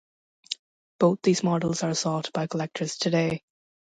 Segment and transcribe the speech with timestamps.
[0.97, 3.43] Both these models are sought by collectors today.